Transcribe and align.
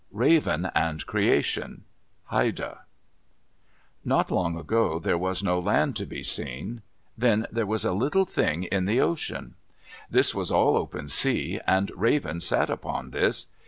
RAVEN 0.09 0.71
AND 0.73 1.05
CREATION 1.05 1.83
Haida 2.23 2.85
Not 4.03 4.31
long 4.31 4.57
ago, 4.57 4.97
there 4.97 5.15
was 5.15 5.43
no 5.43 5.59
land 5.59 5.95
to 5.97 6.07
be 6.07 6.23
seen. 6.23 6.81
Then 7.15 7.45
there 7.51 7.67
was 7.67 7.85
a 7.85 7.93
little 7.93 8.25
thing 8.25 8.63
in 8.63 8.85
the 8.85 8.99
ocean. 8.99 9.53
This 10.09 10.33
was 10.33 10.49
all 10.49 10.75
open 10.75 11.07
sea, 11.07 11.59
and 11.67 11.91
Raven 11.95 12.41
sat 12.41 12.71
upon 12.71 13.11
this. 13.11 13.45